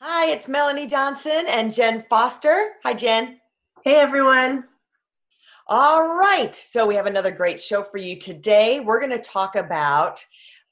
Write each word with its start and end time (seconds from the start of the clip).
Hi, 0.00 0.30
it's 0.30 0.46
Melanie 0.46 0.86
Johnson 0.86 1.46
and 1.48 1.74
Jen 1.74 2.04
Foster. 2.08 2.74
Hi, 2.84 2.94
Jen. 2.94 3.40
Hey, 3.82 3.96
everyone. 3.96 4.62
All 5.66 6.16
right. 6.16 6.54
So, 6.54 6.86
we 6.86 6.94
have 6.94 7.06
another 7.06 7.32
great 7.32 7.60
show 7.60 7.82
for 7.82 7.98
you 7.98 8.16
today. 8.16 8.78
We're 8.78 9.00
going 9.00 9.10
to 9.10 9.18
talk 9.18 9.56
about 9.56 10.24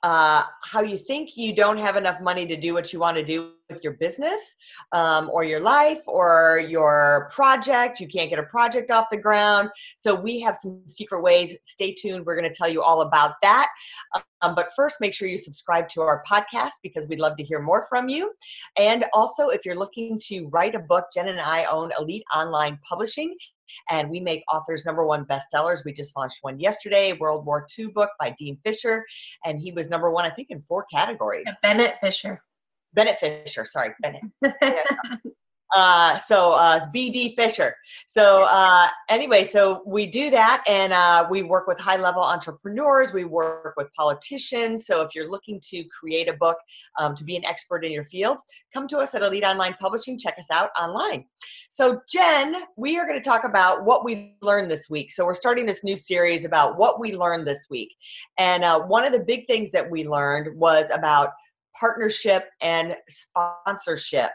uh, 0.05 0.45
how 0.63 0.83
you 0.83 0.97
think 0.97 1.37
you 1.37 1.53
don't 1.53 1.77
have 1.77 1.97
enough 1.97 2.21
money 2.21 2.47
to 2.47 2.57
do 2.57 2.73
what 2.73 2.93
you 2.93 3.01
want 3.01 3.17
to 3.17 3.25
do 3.25 3.55
with 3.71 3.83
your 3.83 3.95
business 3.95 4.57
um, 4.93 5.31
or 5.33 5.45
your 5.45 5.61
life 5.61 6.01
or 6.07 6.65
your 6.69 7.31
project. 7.33 8.01
You 8.01 8.09
can't 8.09 8.31
get 8.31 8.39
a 8.39 8.45
project 8.45 8.91
off 8.91 9.07
the 9.11 9.17
ground. 9.17 9.71
So, 9.99 10.15
we 10.15 10.41
have 10.41 10.57
some 10.57 10.81
secret 10.87 11.23
ways. 11.23 11.57
Stay 11.65 11.93
tuned. 11.93 12.25
We're 12.27 12.37
going 12.37 12.51
to 12.51 12.57
tell 12.57 12.69
you 12.69 12.83
all 12.83 13.03
about 13.03 13.35
that. 13.43 13.69
Um, 14.43 14.55
but 14.55 14.71
first, 14.77 14.97
make 15.01 15.15
sure 15.15 15.29
you 15.29 15.39
subscribe 15.39 15.89
to 15.91 16.03
our 16.03 16.23
podcast 16.29 16.73
because 16.83 17.07
we'd 17.07 17.21
love 17.21 17.37
to 17.37 17.45
hear 17.45 17.61
more 17.61 17.87
from 17.89 18.09
you. 18.09 18.33
And 18.79 19.05
also, 19.13 19.49
if 19.49 19.65
you're 19.65 19.79
looking 19.79 20.21
to 20.25 20.49
write 20.49 20.75
a 20.75 20.81
book, 20.81 21.07
Jen 21.15 21.29
and 21.29 21.41
I 21.41 21.65
own 21.65 21.91
Elite 21.99 22.25
Online 22.35 22.79
Publishing 22.89 23.35
and 23.91 24.09
we 24.09 24.21
make 24.21 24.43
authors 24.53 24.85
number 24.85 25.05
one 25.05 25.25
bestsellers. 25.25 25.85
We 25.85 25.93
just 25.93 26.17
launched 26.17 26.39
one 26.43 26.59
yesterday, 26.59 27.13
World 27.15 27.47
War 27.47 27.67
II 27.79 27.89
book 27.89 28.11
by 28.19 28.35
Dean 28.39 28.59
Fisher, 28.65 29.05
and 29.45 29.61
he 29.61 29.73
was 29.73 29.91
number 29.91 30.11
one, 30.11 30.25
I 30.25 30.31
think, 30.31 30.49
in 30.51 30.63
four 30.69 30.87
categories. 30.93 31.49
Bennett 31.63 31.97
Fisher. 32.01 32.43
Bennett 32.97 33.21
Fisher, 33.21 33.65
sorry, 33.65 33.95
Bennett. 34.01 34.25
Uh, 35.75 36.17
so 36.19 36.53
uh, 36.53 36.87
BD 36.95 37.35
Fisher. 37.35 37.75
So 38.07 38.45
uh, 38.49 38.89
anyway, 39.09 39.45
so 39.45 39.83
we 39.85 40.07
do 40.07 40.31
that, 40.31 40.65
and 40.69 40.93
uh, 40.93 41.27
we 41.29 41.43
work 41.43 41.67
with 41.67 41.79
high-level 41.79 42.23
entrepreneurs. 42.23 43.13
We 43.13 43.25
work 43.25 43.75
with 43.77 43.93
politicians. 43.93 44.87
So 44.87 45.03
if 45.03 45.15
you're 45.15 45.29
looking 45.29 45.61
to 45.71 45.85
create 45.85 46.29
a 46.29 46.35
book, 46.35 46.57
um, 46.99 47.15
to 47.17 47.25
be 47.25 47.37
an 47.37 47.45
expert 47.45 47.85
in 47.85 47.91
your 47.91 48.05
field, 48.05 48.39
come 48.73 48.87
to 48.89 48.99
us 48.99 49.15
at 49.15 49.23
Elite 49.23 49.45
Online 49.45 49.75
Publishing. 49.81 50.19
Check 50.19 50.37
us 50.39 50.47
out 50.51 50.71
online. 50.81 51.25
So 51.69 52.01
Jen, 52.09 52.57
we 52.77 52.97
are 52.97 53.07
going 53.07 53.21
to 53.21 53.29
talk 53.29 53.45
about 53.45 53.85
what 53.85 54.05
we 54.05 54.37
learned 54.43 54.71
this 54.71 54.89
week. 54.89 55.11
So 55.11 55.27
we're 55.27 55.35
starting 55.35 55.67
this 55.67 55.83
new 55.83 55.97
series 55.97 56.45
about 56.45 56.79
what 56.79 57.01
we 57.01 57.17
learned 57.17 57.47
this 57.47 57.67
week, 57.69 57.93
and 58.39 58.65
uh, 58.65 58.81
one 58.81 59.05
of 59.05 59.13
the 59.13 59.21
big 59.21 59.47
things 59.49 59.73
that 59.73 59.91
we 59.91 60.07
learned 60.07 60.57
was 60.57 60.89
about 60.93 61.31
partnership 61.79 62.45
and 62.61 62.97
sponsorship. 63.09 64.31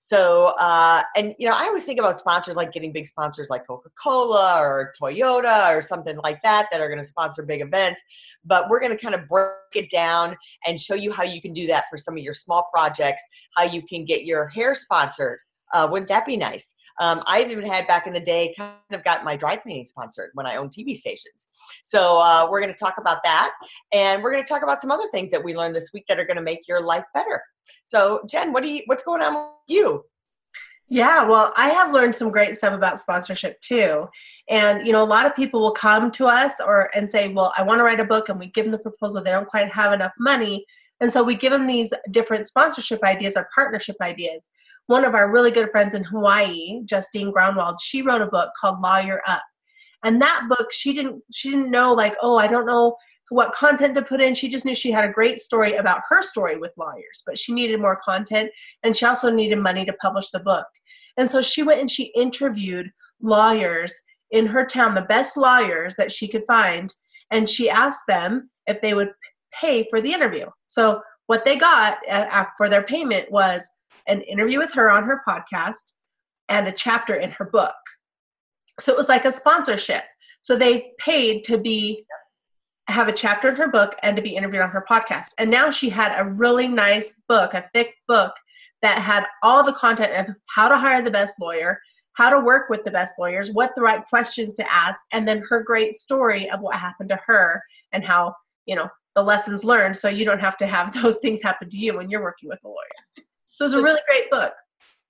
So, 0.00 0.52
uh, 0.58 1.02
and 1.16 1.34
you 1.38 1.46
know, 1.46 1.54
I 1.54 1.64
always 1.64 1.84
think 1.84 1.98
about 1.98 2.18
sponsors 2.18 2.56
like 2.56 2.72
getting 2.72 2.92
big 2.92 3.06
sponsors 3.06 3.50
like 3.50 3.66
Coca 3.66 3.90
Cola 4.02 4.58
or 4.58 4.92
Toyota 5.00 5.76
or 5.76 5.82
something 5.82 6.16
like 6.24 6.40
that 6.42 6.66
that 6.70 6.80
are 6.80 6.88
going 6.88 7.00
to 7.00 7.04
sponsor 7.04 7.42
big 7.42 7.60
events. 7.60 8.02
But 8.44 8.68
we're 8.68 8.80
going 8.80 8.96
to 8.96 9.02
kind 9.02 9.14
of 9.14 9.28
break 9.28 9.52
it 9.74 9.90
down 9.90 10.36
and 10.66 10.80
show 10.80 10.94
you 10.94 11.12
how 11.12 11.24
you 11.24 11.40
can 11.40 11.52
do 11.52 11.66
that 11.68 11.84
for 11.90 11.98
some 11.98 12.14
of 12.14 12.22
your 12.22 12.34
small 12.34 12.68
projects, 12.72 13.22
how 13.56 13.64
you 13.64 13.82
can 13.82 14.04
get 14.04 14.24
your 14.24 14.48
hair 14.48 14.74
sponsored. 14.74 15.38
Uh, 15.72 15.88
wouldn't 15.90 16.08
that 16.08 16.26
be 16.26 16.36
nice? 16.36 16.74
Um, 17.00 17.22
I've 17.26 17.50
even 17.50 17.66
had 17.66 17.86
back 17.86 18.06
in 18.06 18.12
the 18.12 18.20
day 18.20 18.54
kind 18.56 18.72
of 18.92 19.04
got 19.04 19.24
my 19.24 19.36
dry 19.36 19.56
cleaning 19.56 19.84
sponsored 19.84 20.30
when 20.34 20.46
I 20.46 20.56
owned 20.56 20.70
TV 20.70 20.96
stations. 20.96 21.48
So 21.82 22.18
uh, 22.18 22.46
we're 22.50 22.60
going 22.60 22.72
to 22.72 22.78
talk 22.78 22.94
about 22.98 23.18
that, 23.24 23.52
and 23.92 24.22
we're 24.22 24.32
going 24.32 24.44
to 24.44 24.48
talk 24.48 24.62
about 24.62 24.80
some 24.80 24.90
other 24.90 25.08
things 25.12 25.30
that 25.30 25.42
we 25.42 25.54
learned 25.54 25.76
this 25.76 25.90
week 25.92 26.04
that 26.08 26.18
are 26.18 26.24
going 26.24 26.36
to 26.36 26.42
make 26.42 26.60
your 26.68 26.80
life 26.80 27.04
better. 27.14 27.42
So 27.84 28.22
Jen, 28.28 28.52
what 28.52 28.62
do 28.62 28.70
you 28.70 28.82
what's 28.86 29.02
going 29.02 29.22
on 29.22 29.34
with 29.34 29.50
you? 29.68 30.04
Yeah, 30.88 31.24
well, 31.24 31.52
I 31.56 31.70
have 31.70 31.92
learned 31.92 32.14
some 32.14 32.30
great 32.30 32.56
stuff 32.56 32.72
about 32.72 33.00
sponsorship 33.00 33.60
too. 33.60 34.06
And 34.48 34.86
you 34.86 34.92
know, 34.92 35.02
a 35.02 35.04
lot 35.04 35.26
of 35.26 35.34
people 35.34 35.60
will 35.60 35.72
come 35.72 36.12
to 36.12 36.26
us 36.26 36.60
or 36.64 36.90
and 36.94 37.10
say, 37.10 37.28
"Well, 37.28 37.52
I 37.58 37.62
want 37.62 37.80
to 37.80 37.84
write 37.84 38.00
a 38.00 38.04
book," 38.04 38.28
and 38.28 38.38
we 38.38 38.46
give 38.46 38.66
them 38.66 38.72
the 38.72 38.78
proposal. 38.78 39.22
They 39.22 39.32
don't 39.32 39.48
quite 39.48 39.72
have 39.72 39.92
enough 39.92 40.12
money, 40.18 40.64
and 41.00 41.12
so 41.12 41.24
we 41.24 41.34
give 41.34 41.50
them 41.50 41.66
these 41.66 41.92
different 42.12 42.46
sponsorship 42.46 43.02
ideas 43.02 43.36
or 43.36 43.48
partnership 43.52 43.96
ideas. 44.00 44.44
One 44.86 45.04
of 45.04 45.14
our 45.14 45.30
really 45.30 45.50
good 45.50 45.70
friends 45.70 45.94
in 45.94 46.04
Hawaii, 46.04 46.82
Justine 46.84 47.32
Groundwald, 47.32 47.76
she 47.82 48.02
wrote 48.02 48.22
a 48.22 48.26
book 48.26 48.50
called 48.60 48.80
Lawyer 48.80 49.20
Up, 49.26 49.42
and 50.04 50.20
that 50.22 50.46
book 50.48 50.72
she 50.72 50.92
didn't 50.92 51.22
she 51.32 51.50
didn't 51.50 51.70
know 51.70 51.92
like, 51.92 52.14
oh, 52.22 52.36
I 52.36 52.46
don't 52.46 52.66
know 52.66 52.96
what 53.30 53.52
content 53.52 53.94
to 53.94 54.02
put 54.02 54.20
in. 54.20 54.34
She 54.34 54.48
just 54.48 54.64
knew 54.64 54.74
she 54.74 54.92
had 54.92 55.04
a 55.04 55.12
great 55.12 55.38
story 55.38 55.74
about 55.74 56.02
her 56.08 56.22
story 56.22 56.56
with 56.56 56.72
lawyers, 56.76 57.22
but 57.26 57.38
she 57.38 57.52
needed 57.52 57.80
more 57.80 58.00
content 58.04 58.50
and 58.84 58.96
she 58.96 59.04
also 59.04 59.30
needed 59.30 59.58
money 59.58 59.84
to 59.84 59.92
publish 59.94 60.30
the 60.30 60.40
book. 60.40 60.66
And 61.16 61.28
so 61.28 61.42
she 61.42 61.62
went 61.62 61.80
and 61.80 61.90
she 61.90 62.12
interviewed 62.14 62.90
lawyers 63.20 63.92
in 64.30 64.46
her 64.46 64.64
town, 64.64 64.94
the 64.94 65.02
best 65.02 65.36
lawyers 65.36 65.96
that 65.96 66.12
she 66.12 66.28
could 66.28 66.44
find, 66.46 66.92
and 67.30 67.48
she 67.48 67.70
asked 67.70 68.06
them 68.06 68.50
if 68.66 68.80
they 68.80 68.94
would 68.94 69.10
pay 69.52 69.86
for 69.88 70.00
the 70.00 70.12
interview. 70.12 70.46
So 70.66 71.00
what 71.26 71.44
they 71.44 71.56
got 71.56 71.98
uh, 72.08 72.44
for 72.56 72.68
their 72.68 72.82
payment 72.82 73.30
was 73.30 73.66
an 74.06 74.22
interview 74.22 74.58
with 74.58 74.72
her 74.72 74.90
on 74.90 75.04
her 75.04 75.22
podcast 75.26 75.92
and 76.48 76.68
a 76.68 76.72
chapter 76.72 77.14
in 77.14 77.30
her 77.32 77.46
book. 77.46 77.74
So 78.80 78.92
it 78.92 78.96
was 78.96 79.08
like 79.08 79.24
a 79.24 79.32
sponsorship. 79.32 80.04
So 80.40 80.56
they 80.56 80.92
paid 80.98 81.44
to 81.44 81.58
be 81.58 82.04
have 82.88 83.08
a 83.08 83.12
chapter 83.12 83.48
in 83.48 83.56
her 83.56 83.68
book 83.68 83.96
and 84.02 84.14
to 84.16 84.22
be 84.22 84.36
interviewed 84.36 84.62
on 84.62 84.70
her 84.70 84.84
podcast. 84.88 85.28
And 85.38 85.50
now 85.50 85.70
she 85.70 85.88
had 85.88 86.16
a 86.16 86.24
really 86.24 86.68
nice 86.68 87.14
book, 87.28 87.52
a 87.52 87.68
thick 87.72 87.94
book 88.06 88.32
that 88.82 89.02
had 89.02 89.24
all 89.42 89.64
the 89.64 89.72
content 89.72 90.28
of 90.28 90.36
how 90.46 90.68
to 90.68 90.78
hire 90.78 91.02
the 91.02 91.10
best 91.10 91.40
lawyer, 91.40 91.80
how 92.12 92.30
to 92.30 92.38
work 92.38 92.70
with 92.70 92.84
the 92.84 92.90
best 92.90 93.18
lawyers, 93.18 93.50
what 93.50 93.74
the 93.74 93.82
right 93.82 94.04
questions 94.04 94.54
to 94.54 94.72
ask, 94.72 95.00
and 95.12 95.26
then 95.26 95.42
her 95.48 95.62
great 95.62 95.94
story 95.94 96.48
of 96.50 96.60
what 96.60 96.76
happened 96.76 97.08
to 97.08 97.20
her 97.26 97.60
and 97.92 98.04
how, 98.04 98.34
you 98.66 98.76
know, 98.76 98.88
the 99.16 99.22
lessons 99.22 99.64
learned 99.64 99.96
so 99.96 100.08
you 100.08 100.24
don't 100.24 100.40
have 100.40 100.56
to 100.58 100.66
have 100.66 100.92
those 101.02 101.18
things 101.18 101.42
happen 101.42 101.68
to 101.68 101.76
you 101.76 101.96
when 101.96 102.08
you're 102.08 102.22
working 102.22 102.48
with 102.48 102.60
a 102.64 102.68
lawyer. 102.68 103.26
So 103.56 103.64
it's 103.64 103.74
a 103.74 103.78
really 103.78 104.00
great 104.06 104.30
book. 104.30 104.52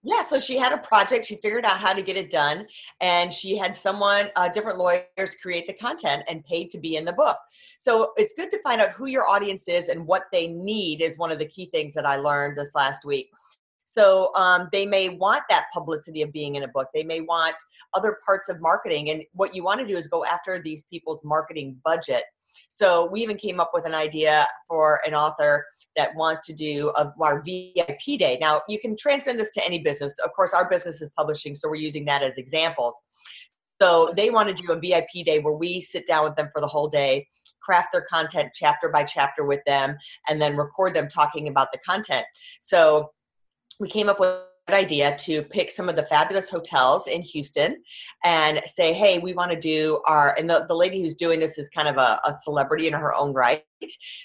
Yeah, 0.05 0.25
so 0.25 0.39
she 0.39 0.57
had 0.57 0.73
a 0.73 0.79
project. 0.79 1.27
She 1.27 1.35
figured 1.43 1.65
out 1.65 1.81
how 1.81 1.93
to 1.93 2.01
get 2.01 2.17
it 2.17 2.31
done, 2.31 2.65
and 3.01 3.33
she 3.33 3.57
had 3.57 3.75
someone, 3.75 4.29
uh, 4.37 4.49
different 4.49 4.79
lawyers, 4.79 5.35
create 5.43 5.67
the 5.67 5.73
content 5.73 6.23
and 6.29 6.45
paid 6.45 6.71
to 6.71 6.79
be 6.79 6.95
in 6.95 7.05
the 7.05 7.13
book. 7.13 7.37
So 7.81 8.13
it's 8.17 8.33
good 8.35 8.49
to 8.53 8.63
find 8.63 8.81
out 8.81 8.93
who 8.93 9.07
your 9.07 9.29
audience 9.29 9.67
is 9.67 9.89
and 9.89 10.07
what 10.07 10.27
they 10.31 10.47
need. 10.47 11.01
Is 11.01 11.19
one 11.19 11.33
of 11.33 11.41
the 11.41 11.47
key 11.47 11.69
things 11.75 11.93
that 11.95 12.07
I 12.07 12.17
learned 12.17 12.57
this 12.57 12.71
last 12.77 13.05
week. 13.05 13.31
So 13.85 14.33
um, 14.37 14.69
they 14.71 14.87
may 14.87 15.09
want 15.09 15.43
that 15.51 15.67
publicity 15.73 16.23
of 16.23 16.33
being 16.33 16.55
in 16.55 16.63
a 16.63 16.69
book. 16.69 16.87
They 16.95 17.03
may 17.03 17.23
want 17.23 17.57
other 17.95 18.19
parts 18.25 18.49
of 18.49 18.61
marketing, 18.61 19.11
and 19.11 19.25
what 19.33 19.57
you 19.57 19.65
want 19.65 19.81
to 19.81 19.87
do 19.89 19.97
is 19.97 20.07
go 20.07 20.25
after 20.25 20.63
these 20.63 20.85
people's 20.85 21.25
marketing 21.25 21.81
budget 21.85 22.23
so 22.69 23.09
we 23.11 23.23
even 23.23 23.37
came 23.37 23.59
up 23.59 23.71
with 23.73 23.87
an 23.87 23.95
idea 23.95 24.47
for 24.69 25.01
an 25.07 25.15
author 25.15 25.65
that 25.97 26.15
wants 26.15 26.47
to 26.47 26.53
do 26.53 26.93
a, 26.97 27.13
our 27.21 27.43
VIP 27.43 28.19
day. 28.19 28.37
Now 28.41 28.63
you 28.69 28.79
can 28.79 28.97
transcend 28.97 29.39
this 29.39 29.51
to 29.53 29.65
any 29.65 29.79
business. 29.79 30.13
Of 30.25 30.33
course, 30.35 30.53
our 30.53 30.69
business 30.69 31.01
is 31.01 31.11
publishing, 31.17 31.55
so 31.55 31.69
we're 31.69 31.77
using 31.77 32.05
that 32.05 32.23
as 32.23 32.37
examples. 32.37 33.03
So 33.81 34.13
they 34.17 34.31
want 34.31 34.49
to 34.49 34.55
do 34.55 34.73
a 34.73 34.79
VIP 34.79 35.25
day 35.25 35.39
where 35.39 35.55
we 35.55 35.81
sit 35.81 36.07
down 36.07 36.25
with 36.25 36.37
them 36.37 36.49
for 36.53 36.61
the 36.61 36.67
whole 36.67 36.89
day, 36.89 37.27
craft 37.63 37.93
their 37.93 38.03
content 38.03 38.51
chapter 38.55 38.89
by 38.89 39.05
chapter 39.05 39.45
with 39.45 39.61
them, 39.67 39.97
and 40.29 40.41
then 40.41 40.57
record 40.57 40.95
them 40.95 41.09
talking 41.09 41.49
about 41.49 41.73
the 41.73 41.79
content. 41.79 42.25
So 42.61 43.11
we 43.79 43.89
came 43.89 44.09
up 44.09 44.19
with 44.21 44.41
idea 44.75 45.17
to 45.17 45.43
pick 45.43 45.71
some 45.71 45.89
of 45.89 45.97
the 45.97 46.05
fabulous 46.05 46.51
hotels 46.51 47.07
in 47.07 47.23
Houston 47.23 47.83
and 48.25 48.61
say, 48.67 48.93
hey, 48.93 49.19
we 49.19 49.33
want 49.33 49.53
to 49.53 49.59
do 49.59 50.01
our, 50.07 50.35
and 50.37 50.51
the, 50.51 50.65
the 50.67 50.75
lady 50.75 51.01
who's 51.01 51.15
doing 51.15 51.39
this 51.39 51.57
is 51.57 51.69
kind 51.69 51.89
of 51.89 51.97
a, 51.97 52.21
a 52.25 52.33
celebrity 52.43 52.87
in 52.87 52.93
her 52.93 53.15
own 53.15 53.33
right 53.33 53.63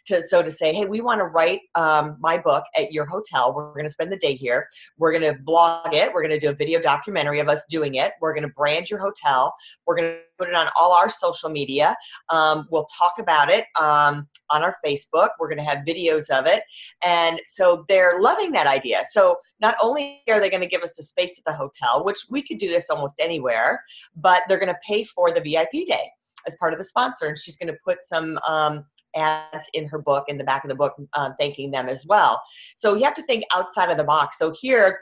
to 0.05 0.21
so 0.23 0.41
to 0.41 0.51
say 0.51 0.73
hey 0.73 0.85
we 0.85 1.01
want 1.01 1.19
to 1.19 1.25
write 1.25 1.61
um, 1.75 2.17
my 2.19 2.37
book 2.37 2.63
at 2.77 2.91
your 2.91 3.05
hotel. 3.05 3.53
We're 3.53 3.73
going 3.73 3.85
to 3.85 3.91
spend 3.91 4.11
the 4.11 4.17
day 4.17 4.35
here. 4.35 4.67
We're 4.97 5.11
going 5.11 5.33
to 5.33 5.39
vlog 5.43 5.93
it. 5.93 6.11
We're 6.13 6.21
going 6.21 6.31
to 6.31 6.39
do 6.39 6.49
a 6.49 6.55
video 6.55 6.79
documentary 6.79 7.39
of 7.39 7.49
us 7.49 7.63
doing 7.69 7.95
it. 7.95 8.13
We're 8.21 8.33
going 8.33 8.47
to 8.47 8.53
brand 8.53 8.89
your 8.89 8.99
hotel. 8.99 9.53
We're 9.85 9.95
going 9.95 10.11
to 10.11 10.19
put 10.37 10.49
it 10.49 10.55
on 10.55 10.69
all 10.79 10.93
our 10.93 11.09
social 11.09 11.49
media. 11.49 11.95
Um, 12.29 12.67
we'll 12.71 12.87
talk 12.97 13.13
about 13.19 13.49
it 13.49 13.65
um, 13.79 14.27
on 14.49 14.63
our 14.63 14.75
facebook. 14.85 15.29
We're 15.39 15.49
going 15.49 15.59
to 15.59 15.63
have 15.63 15.79
videos 15.79 16.29
of 16.29 16.45
it. 16.45 16.63
And 17.03 17.39
so 17.45 17.85
they're 17.87 18.19
loving 18.19 18.51
that 18.53 18.67
idea. 18.67 19.03
So 19.11 19.37
not 19.59 19.75
only 19.81 20.23
are 20.29 20.39
they 20.39 20.49
going 20.49 20.63
to 20.63 20.67
give 20.67 20.81
us 20.81 20.95
the 20.95 21.03
space 21.03 21.37
at 21.37 21.45
the 21.45 21.53
hotel 21.53 22.03
which 22.03 22.25
we 22.29 22.41
could 22.41 22.57
do 22.57 22.67
this 22.67 22.89
almost 22.89 23.19
anywhere 23.19 23.83
but 24.15 24.43
they're 24.47 24.59
going 24.59 24.73
to 24.73 24.79
pay 24.85 25.03
for 25.03 25.31
the 25.31 25.41
vip 25.41 25.71
day 25.71 26.11
as 26.47 26.55
part 26.55 26.73
of 26.73 26.79
the 26.79 26.85
sponsor. 26.85 27.27
And 27.27 27.37
she's 27.37 27.57
going 27.57 27.71
to 27.71 27.79
put 27.85 28.03
some 28.03 28.39
um, 28.47 28.85
ads 29.15 29.67
in 29.73 29.87
her 29.87 29.99
book 29.99 30.25
in 30.27 30.37
the 30.37 30.43
back 30.43 30.63
of 30.63 30.69
the 30.69 30.75
book 30.75 30.95
um, 31.13 31.33
thanking 31.39 31.71
them 31.71 31.87
as 31.87 32.05
well 32.05 32.41
so 32.75 32.95
you 32.95 33.03
have 33.03 33.13
to 33.13 33.23
think 33.23 33.43
outside 33.55 33.89
of 33.89 33.97
the 33.97 34.03
box 34.03 34.37
so 34.37 34.51
here 34.51 34.99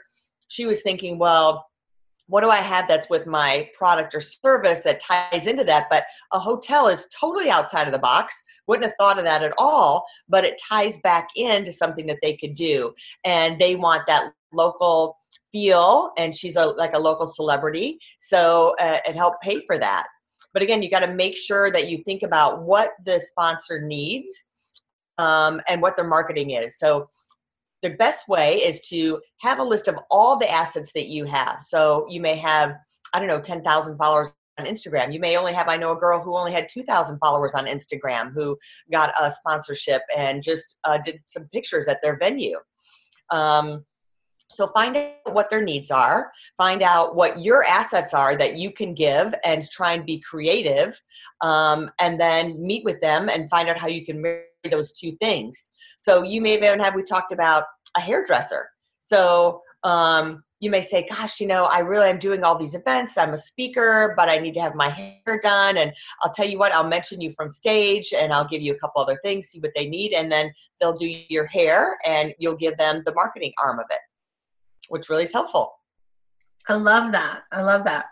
she 0.50 0.66
was 0.66 0.82
thinking, 0.82 1.18
well, 1.18 1.66
what 2.26 2.42
do 2.42 2.50
I 2.50 2.58
have 2.58 2.86
that's 2.86 3.08
with 3.08 3.26
my 3.26 3.68
product 3.74 4.14
or 4.14 4.20
service 4.20 4.80
that 4.82 5.00
ties 5.00 5.46
into 5.46 5.64
that? 5.64 5.86
But 5.90 6.04
a 6.32 6.38
hotel 6.38 6.86
is 6.88 7.06
totally 7.18 7.50
outside 7.50 7.86
of 7.86 7.92
the 7.92 7.98
box. 7.98 8.40
Wouldn't 8.66 8.84
have 8.84 8.94
thought 9.00 9.18
of 9.18 9.24
that 9.24 9.42
at 9.42 9.52
all, 9.58 10.04
but 10.28 10.44
it 10.44 10.60
ties 10.68 10.98
back 10.98 11.28
into 11.34 11.72
something 11.72 12.06
that 12.06 12.18
they 12.22 12.36
could 12.36 12.54
do. 12.54 12.94
And 13.24 13.58
they 13.58 13.74
want 13.74 14.02
that 14.06 14.32
local 14.52 15.16
feel, 15.50 16.12
and 16.18 16.34
she's 16.34 16.56
a, 16.56 16.66
like 16.66 16.94
a 16.94 17.00
local 17.00 17.26
celebrity. 17.26 17.98
So, 18.18 18.74
uh, 18.80 18.98
and 19.06 19.16
help 19.16 19.40
pay 19.40 19.60
for 19.60 19.78
that. 19.78 20.06
But 20.52 20.62
again, 20.62 20.82
you 20.82 20.90
got 20.90 21.00
to 21.00 21.14
make 21.14 21.36
sure 21.36 21.70
that 21.70 21.88
you 21.88 21.98
think 21.98 22.22
about 22.22 22.62
what 22.62 22.92
the 23.04 23.18
sponsor 23.20 23.80
needs 23.80 24.30
um, 25.18 25.60
and 25.68 25.80
what 25.80 25.96
their 25.96 26.06
marketing 26.06 26.50
is. 26.50 26.78
So, 26.78 27.08
the 27.82 27.90
best 27.90 28.28
way 28.28 28.56
is 28.58 28.80
to 28.88 29.20
have 29.38 29.58
a 29.58 29.64
list 29.64 29.88
of 29.88 29.98
all 30.10 30.36
the 30.36 30.50
assets 30.50 30.92
that 30.92 31.08
you 31.08 31.24
have. 31.24 31.62
So 31.62 32.06
you 32.10 32.20
may 32.20 32.36
have, 32.36 32.74
I 33.14 33.18
don't 33.18 33.28
know, 33.28 33.40
10,000 33.40 33.96
followers 33.96 34.34
on 34.58 34.66
Instagram. 34.66 35.12
You 35.12 35.20
may 35.20 35.36
only 35.36 35.52
have, 35.54 35.68
I 35.68 35.76
know 35.76 35.92
a 35.92 35.96
girl 35.96 36.22
who 36.22 36.36
only 36.36 36.52
had 36.52 36.68
2,000 36.68 37.18
followers 37.18 37.54
on 37.54 37.66
Instagram 37.66 38.32
who 38.34 38.58
got 38.92 39.12
a 39.20 39.30
sponsorship 39.30 40.02
and 40.16 40.42
just 40.42 40.76
uh, 40.84 40.98
did 40.98 41.20
some 41.26 41.44
pictures 41.52 41.88
at 41.88 42.00
their 42.02 42.18
venue. 42.18 42.58
Um, 43.30 43.84
so 44.50 44.66
find 44.68 44.96
out 44.96 45.32
what 45.32 45.48
their 45.48 45.62
needs 45.62 45.90
are, 45.90 46.30
find 46.56 46.82
out 46.82 47.14
what 47.14 47.40
your 47.40 47.64
assets 47.64 48.12
are 48.12 48.36
that 48.36 48.58
you 48.58 48.72
can 48.72 48.94
give, 48.94 49.32
and 49.44 49.68
try 49.70 49.92
and 49.92 50.04
be 50.04 50.20
creative, 50.20 51.00
um, 51.40 51.88
and 52.00 52.20
then 52.20 52.60
meet 52.60 52.84
with 52.84 53.00
them 53.00 53.28
and 53.28 53.48
find 53.48 53.68
out 53.68 53.78
how 53.78 53.86
you 53.88 54.04
can 54.04 54.20
marry 54.20 54.44
those 54.70 54.92
two 54.92 55.12
things. 55.12 55.70
So 55.98 56.24
you 56.24 56.40
may 56.40 56.56
even 56.56 56.80
have 56.80 56.94
we 56.94 57.02
talked 57.02 57.32
about 57.32 57.64
a 57.96 58.00
hairdresser. 58.00 58.68
So 58.98 59.62
um, 59.84 60.42
you 60.58 60.68
may 60.68 60.82
say, 60.82 61.06
"Gosh, 61.08 61.40
you 61.40 61.46
know, 61.46 61.64
I 61.64 61.78
really 61.78 62.10
am 62.10 62.18
doing 62.18 62.44
all 62.44 62.58
these 62.58 62.74
events. 62.74 63.16
I'm 63.16 63.32
a 63.32 63.38
speaker, 63.38 64.12
but 64.16 64.28
I 64.28 64.36
need 64.36 64.54
to 64.54 64.60
have 64.60 64.74
my 64.74 64.90
hair 64.90 65.40
done." 65.42 65.78
And 65.78 65.92
I'll 66.22 66.32
tell 66.32 66.46
you 66.46 66.58
what, 66.58 66.72
I'll 66.72 66.86
mention 66.86 67.20
you 67.20 67.30
from 67.30 67.48
stage, 67.48 68.12
and 68.12 68.32
I'll 68.32 68.46
give 68.46 68.60
you 68.60 68.72
a 68.74 68.78
couple 68.78 69.00
other 69.00 69.18
things, 69.22 69.48
see 69.48 69.60
what 69.60 69.72
they 69.74 69.88
need, 69.88 70.12
and 70.12 70.30
then 70.30 70.52
they'll 70.80 70.92
do 70.92 71.08
your 71.28 71.46
hair, 71.46 71.96
and 72.04 72.34
you'll 72.38 72.56
give 72.56 72.76
them 72.76 73.02
the 73.06 73.14
marketing 73.14 73.52
arm 73.62 73.78
of 73.78 73.86
it 73.90 74.00
which 74.90 75.08
really 75.08 75.24
is 75.24 75.32
helpful. 75.32 75.72
I 76.68 76.74
love 76.74 77.12
that. 77.12 77.44
I 77.50 77.62
love 77.62 77.84
that. 77.84 78.06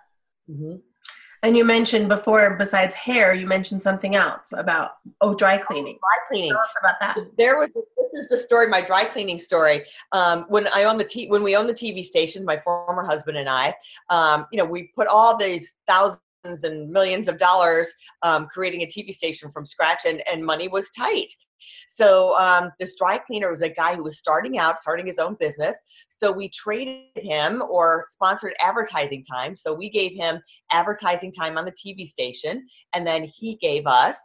Mm-hmm. 0.51 0.77
And 1.43 1.57
you 1.57 1.65
mentioned 1.65 2.09
before, 2.09 2.57
besides 2.57 2.95
hair, 2.95 3.33
you 3.33 3.47
mentioned 3.47 3.83
something 3.83 4.17
else 4.17 4.53
about 4.53 4.93
oh, 5.21 5.35
dry 5.35 5.57
cleaning. 5.59 5.97
Oh, 5.97 6.01
dry 6.01 6.27
cleaning. 6.29 6.51
Tell 6.51 6.61
us 6.61 6.75
about 6.81 6.95
that. 7.01 7.17
There 7.37 7.59
was 7.59 7.69
this 7.75 8.13
is 8.15 8.29
the 8.29 8.37
story, 8.37 8.67
my 8.67 8.81
dry 8.81 9.05
cleaning 9.05 9.39
story. 9.39 9.85
Um, 10.13 10.47
when 10.49 10.67
I 10.75 10.85
own 10.85 10.97
the 10.97 11.05
t- 11.05 11.29
when 11.29 11.45
we 11.45 11.55
own 11.55 11.67
the 11.67 11.75
TV 11.75 12.03
station, 12.03 12.45
my 12.45 12.57
former 12.59 13.05
husband 13.05 13.39
and 13.39 13.49
I, 13.49 13.75
um, 14.11 14.47
you 14.51 14.59
know, 14.59 14.65
we 14.65 14.91
put 14.97 15.07
all 15.07 15.37
these 15.37 15.77
thousands 15.87 16.19
and 16.65 16.91
millions 16.91 17.29
of 17.29 17.39
dollars 17.39 17.93
um, 18.23 18.47
creating 18.47 18.83
a 18.83 18.87
TV 18.87 19.13
station 19.13 19.51
from 19.51 19.65
scratch, 19.65 20.07
and, 20.07 20.23
and 20.31 20.45
money 20.45 20.67
was 20.67 20.91
tight. 20.91 21.33
So 21.87 22.39
um, 22.39 22.71
this 22.79 22.95
dry 22.97 23.19
cleaner 23.19 23.51
was 23.51 23.63
a 23.63 23.69
guy 23.69 23.95
who 23.95 24.03
was 24.03 24.19
starting 24.19 24.59
out, 24.59 24.81
starting 24.81 25.07
his 25.07 25.19
own 25.19 25.37
business. 25.39 25.81
So 26.09 26.33
we 26.33 26.49
traded 26.49 27.05
him 27.17 27.63
or 27.69 28.05
sponsored 28.09 28.55
advertising 28.61 29.25
time. 29.25 29.57
So 29.57 29.73
we 29.73 29.91
gave 29.91 30.13
him 30.13 30.41
advertising 30.73 31.33
time 31.33 31.59
on 31.59 31.65
the 31.65 31.73
TV 31.73 32.07
station, 32.07 32.67
and 32.95 33.07
then 33.07 33.25
he 33.25 33.57
gave 33.57 33.87
us 33.87 34.17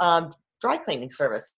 um, 0.00 0.32
dry 0.60 0.76
cleaning 0.76 1.10
services. 1.10 1.54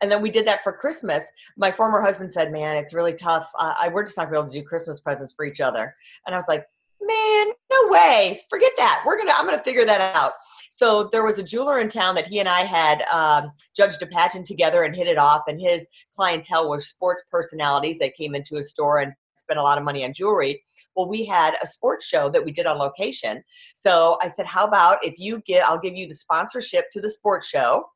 And 0.00 0.10
then 0.10 0.22
we 0.22 0.30
did 0.30 0.46
that 0.46 0.62
for 0.62 0.72
Christmas. 0.72 1.24
My 1.56 1.70
former 1.70 2.00
husband 2.00 2.32
said, 2.32 2.52
"Man, 2.52 2.76
it's 2.76 2.94
really 2.94 3.14
tough. 3.14 3.50
Uh, 3.58 3.74
I, 3.80 3.88
we're 3.88 4.04
just 4.04 4.16
not 4.16 4.30
going 4.30 4.34
to 4.34 4.42
be 4.42 4.44
able 4.46 4.52
to 4.52 4.60
do 4.60 4.66
Christmas 4.66 5.00
presents 5.00 5.32
for 5.32 5.44
each 5.44 5.60
other." 5.60 5.94
And 6.26 6.34
I 6.34 6.38
was 6.38 6.48
like, 6.48 6.64
"Man, 7.00 7.46
no 7.70 7.88
way. 7.88 8.40
Forget 8.48 8.72
that. 8.78 9.02
We're 9.06 9.18
gonna. 9.18 9.34
I'm 9.36 9.44
gonna 9.44 9.62
figure 9.62 9.84
that 9.84 10.16
out." 10.16 10.32
So 10.76 11.08
there 11.10 11.24
was 11.24 11.38
a 11.38 11.42
jeweler 11.42 11.78
in 11.78 11.88
town 11.88 12.14
that 12.16 12.26
he 12.26 12.38
and 12.38 12.46
I 12.46 12.60
had 12.60 13.02
um, 13.10 13.50
judged 13.74 14.02
a 14.02 14.06
pageant 14.06 14.46
together 14.46 14.82
and 14.82 14.94
hit 14.94 15.06
it 15.06 15.16
off, 15.16 15.40
and 15.48 15.58
his 15.58 15.88
clientele 16.14 16.68
were 16.68 16.80
sports 16.80 17.22
personalities 17.30 17.98
that 18.00 18.14
came 18.14 18.34
into 18.34 18.56
his 18.56 18.68
store 18.68 18.98
and 18.98 19.14
spent 19.38 19.58
a 19.58 19.62
lot 19.62 19.78
of 19.78 19.84
money 19.84 20.04
on 20.04 20.12
jewelry. 20.12 20.62
Well, 20.94 21.08
we 21.08 21.24
had 21.24 21.54
a 21.62 21.66
sports 21.66 22.04
show 22.04 22.28
that 22.28 22.44
we 22.44 22.52
did 22.52 22.66
on 22.66 22.76
location. 22.76 23.42
So 23.74 24.18
I 24.20 24.28
said, 24.28 24.44
"How 24.44 24.66
about 24.66 25.02
if 25.02 25.14
you 25.16 25.40
get? 25.46 25.64
I'll 25.64 25.80
give 25.80 25.94
you 25.94 26.06
the 26.08 26.14
sponsorship 26.14 26.90
to 26.92 27.00
the 27.00 27.08
sports 27.08 27.48
show, 27.48 27.86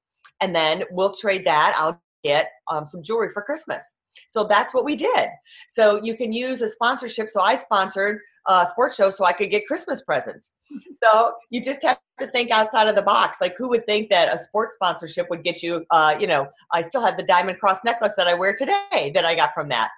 and 0.40 0.56
then 0.56 0.84
we'll 0.90 1.12
trade 1.12 1.44
that. 1.44 1.74
I'll 1.76 2.00
get 2.24 2.50
um, 2.70 2.86
some 2.86 3.02
jewelry 3.02 3.28
for 3.28 3.42
Christmas." 3.42 3.96
So 4.26 4.44
that's 4.44 4.72
what 4.72 4.86
we 4.86 4.96
did. 4.96 5.28
So 5.68 6.02
you 6.02 6.16
can 6.16 6.32
use 6.32 6.62
a 6.62 6.68
sponsorship. 6.70 7.28
So 7.28 7.42
I 7.42 7.56
sponsored 7.56 8.20
a 8.46 8.66
sports 8.70 8.96
show 8.96 9.10
so 9.10 9.24
I 9.24 9.32
could 9.32 9.50
get 9.50 9.66
Christmas 9.66 10.02
presents. 10.02 10.54
So 11.02 11.32
you 11.48 11.62
just 11.62 11.82
have 11.82 11.98
to 12.20 12.26
think 12.26 12.50
outside 12.50 12.86
of 12.86 12.94
the 12.94 13.00
box. 13.00 13.40
Like 13.40 13.56
who 13.56 13.70
would 13.70 13.86
think 13.86 14.10
that 14.10 14.32
a 14.32 14.38
sports 14.38 14.74
sponsorship 14.74 15.30
would 15.30 15.42
get 15.42 15.62
you, 15.62 15.86
uh, 15.90 16.14
you 16.20 16.26
know, 16.26 16.46
I 16.74 16.82
still 16.82 17.00
have 17.00 17.16
the 17.16 17.22
diamond 17.22 17.58
cross 17.58 17.78
necklace 17.86 18.12
that 18.18 18.28
I 18.28 18.34
wear 18.34 18.54
today 18.54 19.10
that 19.14 19.24
I 19.24 19.34
got 19.34 19.54
from 19.54 19.70
that. 19.70 19.88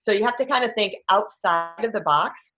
So 0.00 0.10
you 0.10 0.24
have 0.24 0.36
to 0.38 0.44
kind 0.44 0.64
of 0.64 0.74
think 0.74 0.94
outside 1.10 1.84
of 1.84 1.92
the 1.92 2.00
box. 2.00 2.50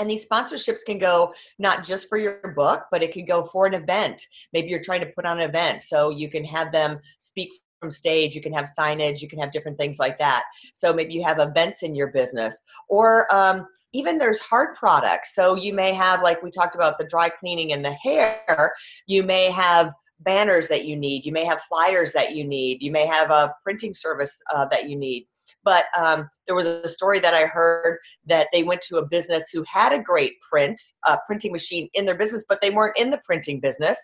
And 0.00 0.10
these 0.10 0.26
sponsorships 0.26 0.80
can 0.84 0.98
go 0.98 1.32
not 1.60 1.84
just 1.84 2.08
for 2.08 2.18
your 2.18 2.52
book, 2.56 2.86
but 2.90 3.02
it 3.02 3.12
can 3.12 3.24
go 3.24 3.44
for 3.44 3.66
an 3.66 3.74
event. 3.74 4.26
Maybe 4.52 4.68
you're 4.68 4.82
trying 4.82 5.00
to 5.00 5.12
put 5.14 5.26
on 5.26 5.40
an 5.40 5.48
event. 5.48 5.84
So 5.84 6.10
you 6.10 6.28
can 6.28 6.44
have 6.44 6.72
them 6.72 6.98
speak 7.18 7.52
from 7.80 7.90
stage 7.90 8.34
you 8.34 8.40
can 8.40 8.52
have 8.52 8.68
signage 8.78 9.20
you 9.20 9.28
can 9.28 9.38
have 9.38 9.52
different 9.52 9.78
things 9.78 9.98
like 9.98 10.18
that. 10.18 10.44
So 10.74 10.92
maybe 10.92 11.14
you 11.14 11.22
have 11.24 11.38
events 11.38 11.82
in 11.82 11.94
your 11.94 12.08
business 12.08 12.60
or 12.88 13.32
um, 13.34 13.66
even 13.92 14.18
there's 14.18 14.40
hard 14.40 14.74
products. 14.76 15.34
So 15.34 15.54
you 15.54 15.72
may 15.72 15.92
have 15.92 16.22
like 16.22 16.42
we 16.42 16.50
talked 16.50 16.74
about 16.74 16.98
the 16.98 17.06
dry 17.06 17.28
cleaning 17.28 17.72
and 17.72 17.84
the 17.84 17.92
hair. 17.92 18.72
You 19.06 19.22
may 19.22 19.50
have 19.50 19.92
banners 20.20 20.68
that 20.68 20.84
you 20.84 20.96
need. 20.96 21.24
You 21.24 21.32
may 21.32 21.44
have 21.44 21.60
flyers 21.62 22.12
that 22.12 22.34
you 22.34 22.44
need. 22.44 22.82
You 22.82 22.90
may 22.90 23.06
have 23.06 23.30
a 23.30 23.54
printing 23.62 23.94
service 23.94 24.40
uh, 24.54 24.66
that 24.66 24.88
you 24.88 24.96
need 24.96 25.26
but 25.64 25.86
um, 25.96 26.28
there 26.46 26.54
was 26.54 26.66
a 26.66 26.88
story 26.88 27.18
that 27.20 27.34
I 27.34 27.44
heard 27.44 27.98
that 28.26 28.48
they 28.52 28.62
went 28.62 28.82
to 28.82 28.98
a 28.98 29.06
business 29.06 29.50
who 29.52 29.64
had 29.70 29.92
a 29.92 29.98
great 29.98 30.34
print 30.40 30.80
uh, 31.06 31.16
printing 31.26 31.52
machine 31.52 31.88
in 31.94 32.06
their 32.06 32.16
business, 32.16 32.44
but 32.48 32.60
they 32.60 32.70
weren't 32.70 32.98
in 32.98 33.10
the 33.10 33.20
printing 33.24 33.60
business, 33.60 33.98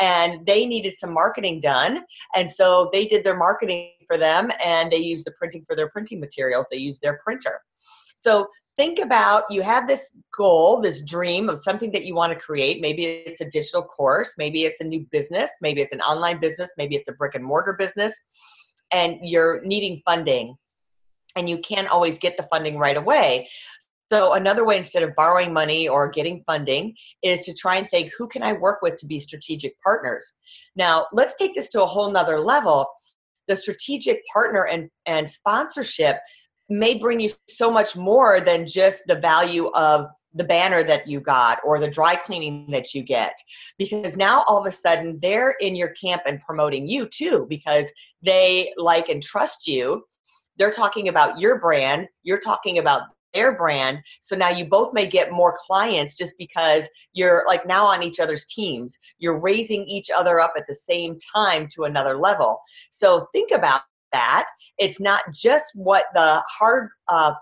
and 0.00 0.46
they 0.46 0.66
needed 0.66 0.94
some 0.96 1.12
marketing 1.12 1.60
done, 1.60 2.04
and 2.34 2.50
so 2.50 2.88
they 2.92 3.06
did 3.06 3.24
their 3.24 3.36
marketing 3.36 3.90
for 4.06 4.16
them, 4.16 4.50
and 4.64 4.90
they 4.90 4.98
used 4.98 5.24
the 5.24 5.32
printing 5.32 5.64
for 5.66 5.76
their 5.76 5.90
printing 5.90 6.20
materials. 6.20 6.66
They 6.70 6.78
used 6.78 7.02
their 7.02 7.18
printer. 7.22 7.60
So 8.16 8.48
think 8.76 8.98
about 8.98 9.44
you 9.50 9.62
have 9.62 9.86
this 9.86 10.12
goal, 10.36 10.80
this 10.80 11.02
dream 11.02 11.48
of 11.48 11.58
something 11.58 11.90
that 11.92 12.04
you 12.04 12.14
want 12.14 12.32
to 12.32 12.38
create. 12.38 12.80
Maybe 12.80 13.04
it's 13.04 13.40
a 13.40 13.48
digital 13.50 13.82
course, 13.82 14.34
maybe 14.38 14.64
it's 14.64 14.80
a 14.80 14.84
new 14.84 15.06
business, 15.10 15.50
maybe 15.60 15.80
it's 15.80 15.92
an 15.92 16.00
online 16.00 16.40
business, 16.40 16.72
maybe 16.78 16.96
it's 16.96 17.08
a 17.08 17.12
brick 17.12 17.34
and 17.34 17.44
mortar 17.44 17.74
business, 17.74 18.18
and 18.92 19.16
you're 19.22 19.62
needing 19.64 20.00
funding 20.04 20.56
and 21.36 21.48
you 21.48 21.58
can't 21.58 21.88
always 21.88 22.18
get 22.18 22.36
the 22.36 22.44
funding 22.44 22.78
right 22.78 22.96
away. 22.96 23.48
So 24.10 24.32
another 24.32 24.64
way 24.64 24.76
instead 24.76 25.04
of 25.04 25.14
borrowing 25.14 25.52
money 25.52 25.86
or 25.86 26.08
getting 26.08 26.42
funding 26.44 26.96
is 27.22 27.44
to 27.44 27.54
try 27.54 27.76
and 27.76 27.88
think 27.90 28.10
who 28.18 28.26
can 28.26 28.42
I 28.42 28.54
work 28.54 28.82
with 28.82 28.96
to 28.96 29.06
be 29.06 29.20
strategic 29.20 29.80
partners. 29.80 30.32
Now 30.74 31.06
let's 31.12 31.36
take 31.36 31.54
this 31.54 31.68
to 31.68 31.82
a 31.84 31.86
whole 31.86 32.10
nother 32.10 32.40
level. 32.40 32.86
The 33.46 33.54
strategic 33.54 34.20
partner 34.32 34.66
and, 34.66 34.90
and 35.06 35.28
sponsorship 35.28 36.16
may 36.68 36.94
bring 36.94 37.20
you 37.20 37.30
so 37.48 37.70
much 37.70 37.96
more 37.96 38.40
than 38.40 38.66
just 38.66 39.02
the 39.06 39.16
value 39.16 39.68
of 39.74 40.06
the 40.34 40.44
banner 40.44 40.82
that 40.84 41.08
you 41.08 41.20
got 41.20 41.58
or 41.64 41.80
the 41.80 41.90
dry 41.90 42.14
cleaning 42.14 42.68
that 42.70 42.94
you 42.94 43.02
get 43.02 43.36
because 43.78 44.16
now 44.16 44.44
all 44.46 44.58
of 44.58 44.66
a 44.66 44.72
sudden 44.72 45.18
they're 45.20 45.56
in 45.60 45.74
your 45.74 45.88
camp 46.00 46.22
and 46.26 46.40
promoting 46.40 46.88
you 46.88 47.08
too 47.08 47.46
because 47.48 47.90
they 48.22 48.72
like 48.76 49.08
and 49.08 49.22
trust 49.22 49.66
you 49.66 50.04
they're 50.60 50.70
talking 50.70 51.08
about 51.08 51.40
your 51.40 51.58
brand, 51.58 52.06
you're 52.22 52.38
talking 52.38 52.78
about 52.78 53.04
their 53.32 53.56
brand. 53.56 54.00
So 54.20 54.36
now 54.36 54.50
you 54.50 54.66
both 54.66 54.92
may 54.92 55.06
get 55.06 55.32
more 55.32 55.56
clients 55.66 56.16
just 56.16 56.34
because 56.36 56.86
you're 57.14 57.44
like 57.46 57.66
now 57.66 57.86
on 57.86 58.02
each 58.02 58.20
other's 58.20 58.44
teams. 58.44 58.98
You're 59.18 59.38
raising 59.38 59.84
each 59.86 60.10
other 60.14 60.38
up 60.38 60.52
at 60.56 60.66
the 60.68 60.74
same 60.74 61.16
time 61.34 61.66
to 61.74 61.84
another 61.84 62.18
level. 62.18 62.60
So 62.90 63.26
think 63.32 63.52
about 63.52 63.82
that. 64.12 64.46
It's 64.76 65.00
not 65.00 65.22
just 65.32 65.70
what 65.74 66.06
the 66.14 66.44
hard 66.46 66.90
uh, 67.08 67.32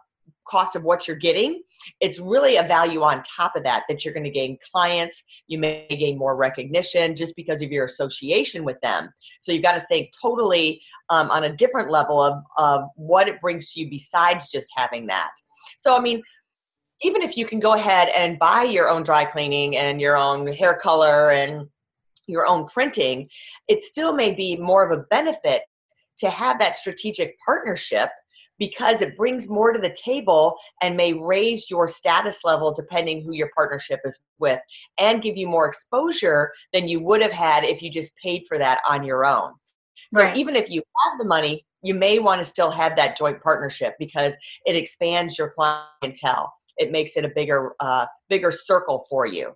cost 0.48 0.76
of 0.76 0.82
what 0.82 1.06
you're 1.06 1.16
getting 1.16 1.62
it's 2.00 2.18
really 2.18 2.56
a 2.56 2.62
value 2.62 3.02
on 3.02 3.22
top 3.22 3.54
of 3.56 3.62
that 3.62 3.84
that 3.88 4.04
you're 4.04 4.14
going 4.14 4.24
to 4.24 4.30
gain 4.30 4.58
clients 4.72 5.22
you 5.46 5.58
may 5.58 5.86
gain 5.88 6.18
more 6.18 6.36
recognition 6.36 7.14
just 7.14 7.34
because 7.36 7.62
of 7.62 7.70
your 7.70 7.84
association 7.84 8.64
with 8.64 8.80
them. 8.80 9.10
So 9.40 9.52
you've 9.52 9.62
got 9.62 9.72
to 9.72 9.84
think 9.88 10.10
totally 10.20 10.80
um, 11.10 11.30
on 11.30 11.44
a 11.44 11.56
different 11.56 11.90
level 11.90 12.22
of, 12.22 12.42
of 12.56 12.88
what 12.96 13.28
it 13.28 13.40
brings 13.40 13.72
to 13.72 13.80
you 13.80 13.90
besides 13.90 14.48
just 14.48 14.68
having 14.76 15.06
that. 15.06 15.32
So 15.78 15.96
i 15.96 16.00
mean 16.00 16.22
even 17.02 17.22
if 17.22 17.36
you 17.36 17.46
can 17.46 17.60
go 17.60 17.74
ahead 17.74 18.08
and 18.16 18.40
buy 18.40 18.64
your 18.64 18.88
own 18.88 19.04
dry 19.04 19.24
cleaning 19.24 19.76
and 19.76 20.00
your 20.00 20.16
own 20.16 20.48
hair 20.52 20.74
color 20.74 21.30
and 21.30 21.68
your 22.26 22.46
own 22.46 22.66
printing 22.66 23.28
it 23.68 23.82
still 23.82 24.12
may 24.12 24.32
be 24.32 24.56
more 24.56 24.84
of 24.84 24.96
a 24.96 25.04
benefit 25.04 25.62
to 26.18 26.28
have 26.28 26.58
that 26.58 26.76
strategic 26.76 27.36
partnership 27.44 28.10
because 28.58 29.02
it 29.02 29.16
brings 29.16 29.48
more 29.48 29.72
to 29.72 29.80
the 29.80 29.94
table 29.94 30.56
and 30.82 30.96
may 30.96 31.12
raise 31.12 31.70
your 31.70 31.88
status 31.88 32.40
level 32.44 32.72
depending 32.72 33.22
who 33.22 33.32
your 33.32 33.50
partnership 33.56 34.00
is 34.04 34.18
with 34.38 34.60
and 34.98 35.22
give 35.22 35.36
you 35.36 35.46
more 35.46 35.66
exposure 35.66 36.52
than 36.72 36.88
you 36.88 37.00
would 37.00 37.22
have 37.22 37.32
had 37.32 37.64
if 37.64 37.82
you 37.82 37.90
just 37.90 38.12
paid 38.22 38.42
for 38.48 38.58
that 38.58 38.80
on 38.88 39.04
your 39.04 39.24
own. 39.24 39.52
So 40.12 40.22
right. 40.22 40.36
even 40.36 40.56
if 40.56 40.70
you 40.70 40.82
have 41.04 41.18
the 41.18 41.26
money, 41.26 41.64
you 41.82 41.94
may 41.94 42.18
want 42.18 42.40
to 42.40 42.46
still 42.46 42.70
have 42.70 42.96
that 42.96 43.16
joint 43.16 43.40
partnership 43.42 43.94
because 43.98 44.36
it 44.66 44.74
expands 44.74 45.38
your 45.38 45.50
clientele. 45.50 46.52
It 46.76 46.90
makes 46.90 47.16
it 47.16 47.24
a 47.24 47.28
bigger, 47.28 47.74
uh, 47.80 48.06
bigger 48.28 48.50
circle 48.50 49.04
for 49.10 49.26
you. 49.26 49.54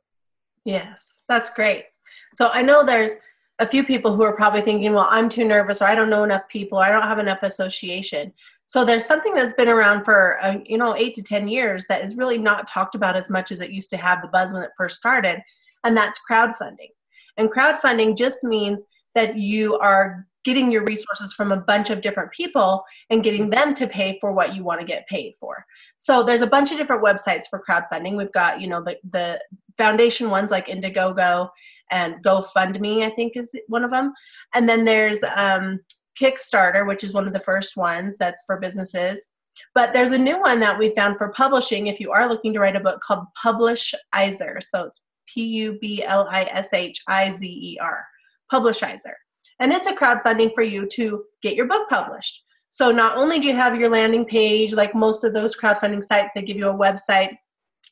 Yes, 0.65 1.17
that's 1.29 1.51
great. 1.51 1.87
So 2.35 2.49
I 2.53 2.63
know 2.63 2.85
there's 2.85 3.17
a 3.59 3.67
few 3.67 3.85
people 3.85 4.15
who 4.15 4.23
are 4.23 4.35
probably 4.35 4.61
thinking, 4.61 4.93
well, 4.93 5.09
I'm 5.11 5.29
too 5.29 5.45
nervous, 5.45 5.83
or 5.83 5.87
I 5.87 5.95
don't 5.95 6.11
know 6.11 6.25
enough 6.25 6.49
people, 6.49 6.79
or 6.79 6.85
I 6.85 6.91
don't 6.91 7.03
have 7.03 7.19
enough 7.19 7.43
association. 7.43 8.33
So 8.73 8.87
there's 8.87 9.05
something 9.05 9.35
that's 9.35 9.52
been 9.52 9.69
around 9.69 10.02
for 10.02 10.43
uh, 10.43 10.57
you 10.64 10.79
know 10.79 10.97
eight 10.97 11.12
to 11.17 11.23
ten 11.23 11.47
years 11.47 11.85
that 11.91 12.02
is 12.02 12.17
really 12.17 12.38
not 12.38 12.67
talked 12.67 12.95
about 12.95 13.17
as 13.17 13.29
much 13.29 13.52
as 13.52 13.61
it 13.61 13.71
used 13.71 13.91
to 13.91 13.99
have 13.99 14.23
the 14.23 14.29
buzz 14.29 14.55
when 14.55 14.62
it 14.62 14.71
first 14.79 14.97
started, 14.97 15.41
and 15.85 15.95
that's 15.95 16.19
crowdfunding. 16.26 16.88
And 17.37 17.52
crowdfunding 17.52 18.17
just 18.17 18.43
means 18.43 18.83
that 19.14 19.37
you 19.37 19.76
are 19.81 20.26
getting 20.47 20.73
your 20.73 20.85
resources 20.85 21.35
from 21.35 21.52
a 21.52 21.59
bunch 21.59 21.91
of 21.91 22.00
different 22.00 22.33
people 22.33 22.83
and 23.11 23.23
getting 23.23 23.50
them 23.50 23.75
to 23.75 23.87
pay 23.87 24.17
for 24.23 24.33
what 24.33 24.55
you 24.55 24.64
want 24.64 24.81
to 24.81 24.87
get 24.87 25.07
paid 25.07 25.35
for. 25.38 25.67
So 25.99 26.23
there's 26.23 26.41
a 26.41 26.47
bunch 26.47 26.73
of 26.73 26.79
different 26.79 27.05
websites 27.05 27.45
for 27.50 27.62
crowdfunding. 27.69 28.17
We've 28.17 28.33
got, 28.33 28.59
you 28.59 28.69
know, 28.69 28.83
the, 28.83 28.97
the 29.11 29.38
foundation 29.76 30.31
ones 30.31 30.50
like 30.50 30.69
Indiegogo 30.69 31.50
and 31.91 32.25
GoFundMe, 32.25 33.05
I 33.05 33.11
think 33.11 33.37
is 33.37 33.55
one 33.69 33.85
of 33.85 33.91
them. 33.91 34.14
And 34.55 34.67
then 34.67 34.87
there's 34.87 35.19
um, 35.37 35.79
Kickstarter, 36.23 36.87
which 36.87 37.02
is 37.02 37.12
one 37.12 37.26
of 37.26 37.33
the 37.33 37.41
first 37.41 37.76
ones 37.76 38.17
that's 38.17 38.43
for 38.47 38.61
businesses. 38.61 39.26
But 39.75 39.93
there's 39.93 40.12
a 40.12 40.19
new 40.19 40.41
one 40.41 40.61
that 40.61 40.79
we 40.79 40.95
found 40.95 41.19
for 41.19 41.31
publishing 41.31 41.87
if 41.87 41.99
you 42.00 42.12
are 42.12 42.29
looking 42.29 42.52
to 42.52 42.61
write 42.61 42.76
a 42.76 42.81
book 42.81 43.00
called 43.00 43.26
Publishizer. 43.43 44.62
So 44.71 44.85
it's 44.85 45.02
P 45.26 45.45
U 45.45 45.79
B 45.81 46.05
L 46.05 46.26
I 46.31 46.45
S 46.45 46.69
H 46.73 47.02
I 47.09 47.33
Z 47.33 47.47
E 47.47 47.79
R, 47.81 48.05
Publishizer. 48.52 49.14
And 49.61 49.73
it's 49.73 49.87
a 49.87 49.95
crowdfunding 49.95 50.55
for 50.55 50.62
you 50.62 50.87
to 50.93 51.25
get 51.43 51.55
your 51.55 51.67
book 51.67 51.88
published. 51.88 52.45
So 52.71 52.91
not 52.91 53.19
only 53.19 53.38
do 53.38 53.49
you 53.49 53.55
have 53.55 53.79
your 53.79 53.91
landing 53.91 54.25
page, 54.25 54.73
like 54.73 54.95
most 54.95 55.25
of 55.25 55.35
those 55.35 55.57
crowdfunding 55.57 56.02
sites, 56.02 56.33
they 56.35 56.43
give 56.43 56.57
you 56.57 56.71
a 56.71 56.75
website 56.75 57.37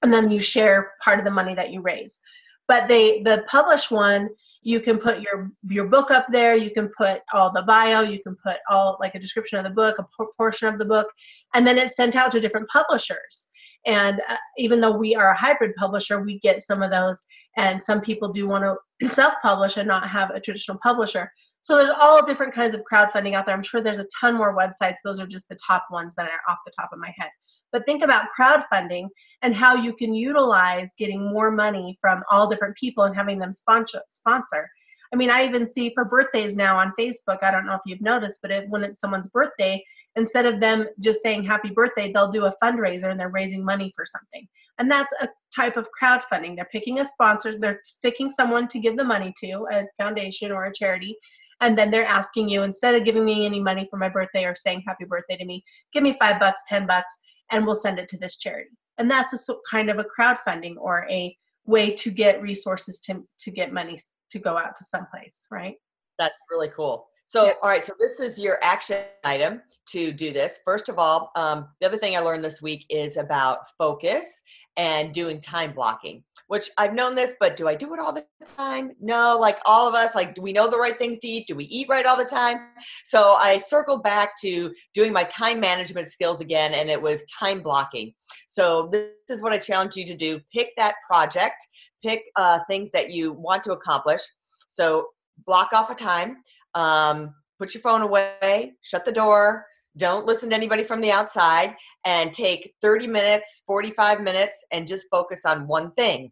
and 0.02 0.12
then 0.12 0.30
you 0.30 0.40
share 0.40 0.92
part 1.04 1.18
of 1.18 1.24
the 1.24 1.30
money 1.30 1.54
that 1.54 1.70
you 1.70 1.82
raise. 1.82 2.18
But 2.66 2.88
they 2.88 3.22
the 3.22 3.44
publish 3.46 3.90
one, 3.90 4.30
you 4.62 4.80
can 4.80 4.98
put 4.98 5.20
your 5.20 5.50
your 5.68 5.86
book 5.86 6.10
up 6.10 6.26
there, 6.30 6.56
you 6.56 6.70
can 6.70 6.88
put 6.96 7.22
all 7.32 7.52
the 7.52 7.62
bio, 7.62 8.02
you 8.02 8.22
can 8.22 8.36
put 8.44 8.58
all 8.68 8.98
like 9.00 9.14
a 9.14 9.18
description 9.18 9.58
of 9.58 9.64
the 9.64 9.70
book, 9.70 9.98
a 9.98 10.24
portion 10.36 10.68
of 10.68 10.78
the 10.78 10.84
book, 10.84 11.10
and 11.54 11.66
then 11.66 11.78
it's 11.78 11.96
sent 11.96 12.16
out 12.16 12.32
to 12.32 12.40
different 12.40 12.68
publishers. 12.68 13.48
And 13.86 14.20
uh, 14.28 14.36
even 14.58 14.80
though 14.80 14.96
we 14.96 15.14
are 15.16 15.32
a 15.32 15.36
hybrid 15.36 15.74
publisher, 15.76 16.20
we 16.22 16.38
get 16.40 16.62
some 16.62 16.82
of 16.82 16.90
those 16.90 17.20
and 17.56 17.82
some 17.82 18.00
people 18.00 18.32
do 18.32 18.46
want 18.46 18.64
to 19.00 19.08
self-publish 19.08 19.76
and 19.76 19.88
not 19.88 20.08
have 20.08 20.30
a 20.30 20.40
traditional 20.40 20.78
publisher. 20.82 21.32
So 21.62 21.76
there's 21.76 21.90
all 21.90 22.24
different 22.24 22.54
kinds 22.54 22.74
of 22.74 22.82
crowdfunding 22.90 23.34
out 23.34 23.46
there. 23.46 23.54
I'm 23.54 23.62
sure 23.62 23.80
there's 23.80 23.98
a 23.98 24.06
ton 24.18 24.34
more 24.34 24.56
websites. 24.56 24.96
Those 25.04 25.20
are 25.20 25.26
just 25.26 25.48
the 25.48 25.58
top 25.66 25.86
ones 25.90 26.14
that 26.16 26.26
are 26.26 26.40
off 26.50 26.58
the 26.64 26.72
top 26.78 26.90
of 26.92 26.98
my 26.98 27.12
head. 27.16 27.30
But 27.72 27.84
think 27.84 28.02
about 28.02 28.28
crowdfunding 28.38 29.08
and 29.42 29.54
how 29.54 29.76
you 29.76 29.94
can 29.94 30.14
utilize 30.14 30.90
getting 30.98 31.32
more 31.32 31.50
money 31.50 31.98
from 32.00 32.22
all 32.30 32.48
different 32.48 32.76
people 32.76 33.04
and 33.04 33.14
having 33.14 33.38
them 33.38 33.52
sponsor. 33.52 34.02
sponsor. 34.08 34.68
I 35.12 35.16
mean, 35.16 35.30
I 35.30 35.44
even 35.44 35.66
see 35.66 35.92
for 35.94 36.04
birthdays 36.04 36.56
now 36.56 36.76
on 36.78 36.92
Facebook. 36.98 37.42
I 37.42 37.50
don't 37.50 37.66
know 37.66 37.74
if 37.74 37.80
you've 37.84 38.00
noticed, 38.00 38.40
but 38.42 38.64
when 38.68 38.84
it's 38.84 39.00
someone's 39.00 39.28
birthday, 39.28 39.84
instead 40.16 40.46
of 40.46 40.60
them 40.60 40.86
just 41.00 41.22
saying 41.22 41.44
happy 41.44 41.70
birthday, 41.70 42.12
they'll 42.12 42.30
do 42.30 42.46
a 42.46 42.54
fundraiser 42.62 43.10
and 43.10 43.18
they're 43.18 43.28
raising 43.28 43.64
money 43.64 43.92
for 43.94 44.04
something. 44.06 44.46
And 44.78 44.90
that's 44.90 45.12
a 45.20 45.28
type 45.54 45.76
of 45.76 45.88
crowdfunding. 46.00 46.56
They're 46.56 46.68
picking 46.72 47.00
a 47.00 47.06
sponsor, 47.06 47.58
they're 47.58 47.82
picking 48.02 48.30
someone 48.30 48.68
to 48.68 48.78
give 48.78 48.96
the 48.96 49.04
money 49.04 49.32
to, 49.42 49.66
a 49.70 49.84
foundation 50.00 50.52
or 50.52 50.66
a 50.66 50.74
charity, 50.74 51.16
and 51.60 51.76
then 51.76 51.90
they're 51.90 52.04
asking 52.04 52.48
you 52.48 52.62
instead 52.62 52.94
of 52.94 53.04
giving 53.04 53.24
me 53.24 53.44
any 53.46 53.60
money 53.60 53.86
for 53.90 53.96
my 53.96 54.08
birthday 54.08 54.44
or 54.44 54.54
saying 54.54 54.82
happy 54.86 55.04
birthday 55.04 55.36
to 55.36 55.44
me 55.44 55.62
give 55.92 56.02
me 56.02 56.16
five 56.18 56.40
bucks 56.40 56.62
ten 56.68 56.86
bucks 56.86 57.12
and 57.50 57.66
we'll 57.66 57.74
send 57.74 57.98
it 57.98 58.08
to 58.08 58.16
this 58.16 58.36
charity. 58.36 58.70
And 58.98 59.10
that's 59.10 59.48
a 59.48 59.54
kind 59.68 59.90
of 59.90 59.98
a 59.98 60.04
crowdfunding 60.04 60.76
or 60.78 61.06
a 61.10 61.36
way 61.66 61.94
to 61.94 62.10
get 62.10 62.42
resources 62.42 62.98
to 63.00 63.24
to 63.40 63.50
get 63.50 63.72
money 63.72 63.98
to 64.30 64.38
go 64.38 64.56
out 64.56 64.76
to 64.76 64.84
someplace 64.84 65.46
right? 65.50 65.74
That's 66.18 66.34
really 66.50 66.68
cool 66.68 67.09
so, 67.30 67.54
all 67.62 67.70
right, 67.70 67.84
so 67.84 67.92
this 68.00 68.18
is 68.18 68.40
your 68.40 68.58
action 68.60 69.04
item 69.22 69.62
to 69.90 70.10
do 70.10 70.32
this. 70.32 70.58
First 70.64 70.88
of 70.88 70.98
all, 70.98 71.30
um, 71.36 71.68
the 71.80 71.86
other 71.86 71.96
thing 71.96 72.16
I 72.16 72.18
learned 72.18 72.44
this 72.44 72.60
week 72.60 72.86
is 72.90 73.16
about 73.16 73.58
focus 73.78 74.42
and 74.76 75.14
doing 75.14 75.40
time 75.40 75.72
blocking, 75.72 76.24
which 76.48 76.72
I've 76.76 76.92
known 76.92 77.14
this, 77.14 77.32
but 77.38 77.56
do 77.56 77.68
I 77.68 77.76
do 77.76 77.94
it 77.94 78.00
all 78.00 78.12
the 78.12 78.26
time? 78.56 78.90
No, 79.00 79.38
like 79.38 79.60
all 79.64 79.86
of 79.86 79.94
us, 79.94 80.16
like, 80.16 80.34
do 80.34 80.42
we 80.42 80.52
know 80.52 80.68
the 80.68 80.76
right 80.76 80.98
things 80.98 81.18
to 81.18 81.28
eat? 81.28 81.46
Do 81.46 81.54
we 81.54 81.66
eat 81.66 81.86
right 81.88 82.04
all 82.04 82.16
the 82.16 82.24
time? 82.24 82.56
So 83.04 83.36
I 83.38 83.58
circled 83.58 84.02
back 84.02 84.30
to 84.40 84.74
doing 84.92 85.12
my 85.12 85.22
time 85.22 85.60
management 85.60 86.08
skills 86.08 86.40
again, 86.40 86.74
and 86.74 86.90
it 86.90 87.00
was 87.00 87.22
time 87.26 87.62
blocking. 87.62 88.12
So 88.48 88.88
this 88.90 89.12
is 89.28 89.40
what 89.40 89.52
I 89.52 89.58
challenge 89.58 89.94
you 89.94 90.04
to 90.04 90.16
do 90.16 90.40
pick 90.52 90.70
that 90.76 90.96
project, 91.08 91.64
pick 92.04 92.24
uh, 92.34 92.58
things 92.68 92.90
that 92.90 93.12
you 93.12 93.34
want 93.34 93.62
to 93.64 93.72
accomplish. 93.72 94.22
So 94.66 95.10
block 95.46 95.72
off 95.72 95.90
a 95.90 95.94
time 95.94 96.38
um, 96.74 97.34
put 97.58 97.74
your 97.74 97.82
phone 97.82 98.02
away, 98.02 98.72
shut 98.82 99.04
the 99.04 99.12
door, 99.12 99.66
don't 99.96 100.26
listen 100.26 100.50
to 100.50 100.56
anybody 100.56 100.84
from 100.84 101.00
the 101.00 101.10
outside, 101.10 101.74
and 102.04 102.32
take 102.32 102.72
30 102.80 103.06
minutes, 103.06 103.62
45 103.66 104.20
minutes, 104.22 104.64
and 104.70 104.86
just 104.86 105.06
focus 105.10 105.44
on 105.44 105.66
one 105.66 105.92
thing. 105.92 106.30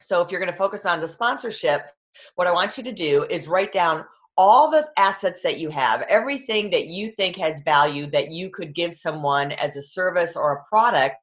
So 0.00 0.20
if 0.20 0.30
you're 0.30 0.40
going 0.40 0.52
to 0.52 0.58
focus 0.58 0.86
on 0.86 1.00
the 1.00 1.08
sponsorship, 1.08 1.90
what 2.36 2.46
I 2.46 2.52
want 2.52 2.78
you 2.78 2.84
to 2.84 2.92
do 2.92 3.26
is 3.28 3.48
write 3.48 3.72
down 3.72 4.04
all 4.38 4.70
the 4.70 4.88
assets 4.98 5.40
that 5.40 5.58
you 5.58 5.70
have, 5.70 6.02
everything 6.02 6.70
that 6.70 6.88
you 6.88 7.10
think 7.12 7.36
has 7.36 7.60
value 7.64 8.06
that 8.08 8.30
you 8.30 8.50
could 8.50 8.74
give 8.74 8.94
someone 8.94 9.52
as 9.52 9.76
a 9.76 9.82
service 9.82 10.36
or 10.36 10.52
a 10.52 10.64
product 10.68 11.16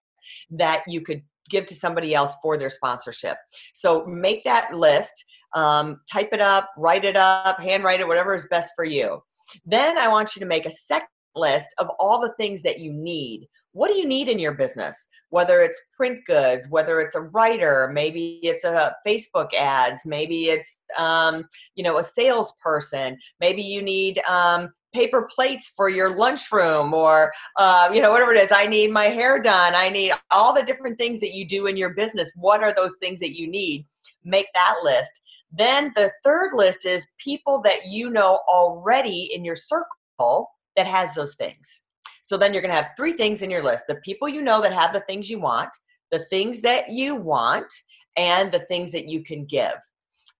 that 0.49 0.83
you 0.87 1.01
could 1.01 1.21
give 1.49 1.65
to 1.67 1.75
somebody 1.75 2.13
else 2.13 2.33
for 2.41 2.57
their 2.57 2.69
sponsorship. 2.69 3.37
So 3.73 4.05
make 4.05 4.43
that 4.43 4.73
list, 4.73 5.13
um, 5.55 5.99
type 6.11 6.29
it 6.31 6.41
up, 6.41 6.69
write 6.77 7.05
it 7.05 7.15
up, 7.15 7.59
handwrite 7.59 7.99
it, 7.99 8.07
whatever 8.07 8.35
is 8.35 8.47
best 8.49 8.71
for 8.75 8.85
you. 8.85 9.21
Then 9.65 9.97
I 9.97 10.07
want 10.07 10.35
you 10.35 10.39
to 10.39 10.45
make 10.45 10.65
a 10.65 10.71
second 10.71 11.07
list 11.35 11.73
of 11.79 11.87
all 11.99 12.19
the 12.19 12.33
things 12.37 12.61
that 12.63 12.79
you 12.79 12.93
need. 12.93 13.47
What 13.71 13.91
do 13.91 13.97
you 13.97 14.07
need 14.07 14.29
in 14.29 14.37
your 14.37 14.53
business? 14.53 14.95
Whether 15.29 15.61
it's 15.61 15.81
print 15.93 16.19
goods, 16.27 16.67
whether 16.69 16.99
it's 16.99 17.15
a 17.15 17.21
writer, 17.21 17.89
maybe 17.91 18.39
it's 18.43 18.63
a 18.63 18.95
Facebook 19.05 19.53
ads, 19.55 20.01
maybe 20.05 20.45
it's 20.45 20.77
um, 20.97 21.45
you 21.75 21.83
know 21.83 21.97
a 21.97 22.03
salesperson, 22.03 23.17
maybe 23.39 23.63
you 23.63 23.81
need 23.81 24.21
um, 24.29 24.69
paper 24.93 25.27
plates 25.33 25.71
for 25.75 25.89
your 25.89 26.15
lunchroom 26.15 26.93
or 26.93 27.31
uh, 27.57 27.89
you 27.93 28.01
know 28.01 28.11
whatever 28.11 28.33
it 28.33 28.39
is. 28.39 28.49
I 28.51 28.65
need 28.65 28.91
my 28.91 29.05
hair 29.05 29.39
done. 29.39 29.73
I 29.75 29.89
need 29.89 30.13
all 30.31 30.53
the 30.53 30.63
different 30.63 30.97
things 30.97 31.19
that 31.21 31.33
you 31.33 31.45
do 31.47 31.67
in 31.67 31.77
your 31.77 31.91
business. 31.91 32.31
What 32.35 32.63
are 32.63 32.73
those 32.73 32.97
things 32.97 33.19
that 33.19 33.37
you 33.37 33.47
need? 33.47 33.85
Make 34.23 34.47
that 34.53 34.75
list. 34.83 35.21
Then 35.51 35.91
the 35.95 36.11
third 36.23 36.53
list 36.53 36.85
is 36.85 37.05
people 37.17 37.61
that 37.61 37.87
you 37.87 38.09
know 38.09 38.39
already 38.47 39.29
in 39.33 39.43
your 39.45 39.55
circle 39.55 40.49
that 40.75 40.87
has 40.87 41.13
those 41.13 41.35
things. 41.35 41.83
So 42.23 42.37
then 42.37 42.53
you're 42.53 42.61
going 42.61 42.73
to 42.73 42.81
have 42.81 42.91
three 42.95 43.13
things 43.13 43.41
in 43.41 43.51
your 43.51 43.61
list. 43.61 43.85
The 43.87 43.97
people 43.97 44.29
you 44.29 44.41
know 44.41 44.61
that 44.61 44.73
have 44.73 44.93
the 44.93 45.01
things 45.01 45.29
you 45.29 45.39
want 45.39 45.69
the 46.13 46.25
things 46.25 46.61
that 46.61 46.91
you 46.91 47.15
want 47.15 47.73
and 48.15 48.51
the 48.51 48.59
things 48.69 48.91
that 48.91 49.09
you 49.09 49.23
can 49.23 49.45
give. 49.45 49.75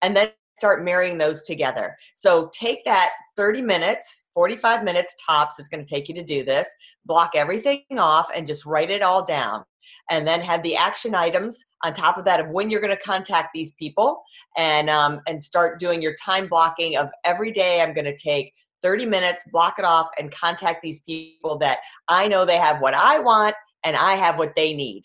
And 0.03 0.15
then 0.15 0.29
start 0.57 0.83
marrying 0.83 1.17
those 1.17 1.41
together. 1.43 1.95
So 2.15 2.49
take 2.53 2.85
that 2.85 3.11
30 3.35 3.61
minutes, 3.61 4.23
45 4.33 4.83
minutes 4.83 5.15
tops 5.25 5.59
is 5.59 5.67
going 5.67 5.85
to 5.85 5.89
take 5.89 6.07
you 6.07 6.15
to 6.15 6.23
do 6.23 6.43
this. 6.43 6.67
Block 7.05 7.31
everything 7.35 7.83
off 7.97 8.29
and 8.35 8.47
just 8.47 8.65
write 8.65 8.91
it 8.91 9.01
all 9.01 9.23
down. 9.23 9.63
And 10.09 10.27
then 10.27 10.41
have 10.41 10.61
the 10.63 10.75
action 10.75 11.15
items 11.15 11.63
on 11.83 11.93
top 11.93 12.17
of 12.17 12.25
that 12.25 12.39
of 12.39 12.49
when 12.49 12.69
you're 12.69 12.81
going 12.81 12.95
to 12.95 13.03
contact 13.03 13.49
these 13.53 13.71
people 13.73 14.21
and 14.57 14.89
um, 14.89 15.21
and 15.27 15.41
start 15.41 15.79
doing 15.79 16.01
your 16.01 16.13
time 16.21 16.47
blocking 16.47 16.97
of 16.97 17.09
every 17.23 17.51
day 17.51 17.81
I'm 17.81 17.93
going 17.93 18.05
to 18.05 18.17
take 18.17 18.53
30 18.81 19.05
minutes, 19.05 19.43
block 19.51 19.75
it 19.79 19.85
off, 19.85 20.07
and 20.19 20.29
contact 20.29 20.83
these 20.83 20.99
people 21.01 21.57
that 21.59 21.79
I 22.09 22.27
know 22.27 22.43
they 22.43 22.57
have 22.57 22.81
what 22.81 22.93
I 22.93 23.19
want 23.19 23.55
and 23.83 23.95
I 23.95 24.15
have 24.15 24.37
what 24.37 24.55
they 24.55 24.73
need. 24.73 25.03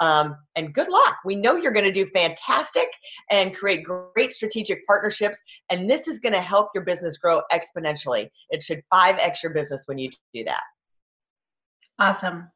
Um, 0.00 0.36
and 0.56 0.74
good 0.74 0.88
luck. 0.88 1.16
We 1.24 1.36
know 1.36 1.56
you're 1.56 1.72
going 1.72 1.86
to 1.86 1.92
do 1.92 2.06
fantastic 2.06 2.88
and 3.30 3.54
create 3.54 3.84
great 3.84 4.32
strategic 4.32 4.86
partnerships. 4.86 5.40
And 5.70 5.88
this 5.88 6.08
is 6.08 6.18
going 6.18 6.34
to 6.34 6.40
help 6.40 6.68
your 6.74 6.84
business 6.84 7.18
grow 7.18 7.40
exponentially. 7.52 8.28
It 8.50 8.62
should 8.62 8.82
5x 8.92 9.42
your 9.42 9.52
business 9.52 9.84
when 9.86 9.98
you 9.98 10.10
do 10.34 10.44
that. 10.44 10.62
Awesome. 11.98 12.50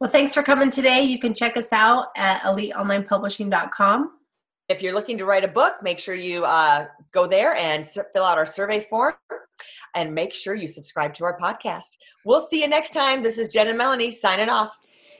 Well, 0.00 0.10
thanks 0.10 0.34
for 0.34 0.42
coming 0.42 0.70
today. 0.70 1.02
You 1.02 1.18
can 1.18 1.34
check 1.34 1.56
us 1.56 1.72
out 1.72 2.08
at 2.16 2.40
eliteonlinepublishing.com. 2.42 4.10
If 4.68 4.82
you're 4.82 4.94
looking 4.94 5.18
to 5.18 5.24
write 5.24 5.44
a 5.44 5.48
book, 5.48 5.74
make 5.82 5.98
sure 5.98 6.14
you 6.14 6.44
uh, 6.44 6.86
go 7.12 7.26
there 7.26 7.54
and 7.54 7.86
fill 7.86 8.24
out 8.24 8.38
our 8.38 8.46
survey 8.46 8.80
form. 8.80 9.14
And 9.96 10.12
make 10.12 10.32
sure 10.32 10.56
you 10.56 10.66
subscribe 10.66 11.14
to 11.14 11.24
our 11.24 11.38
podcast. 11.38 11.96
We'll 12.24 12.44
see 12.44 12.60
you 12.60 12.66
next 12.66 12.90
time. 12.90 13.22
This 13.22 13.38
is 13.38 13.52
Jen 13.52 13.68
and 13.68 13.78
Melanie 13.78 14.10
signing 14.10 14.48
off. 14.48 14.72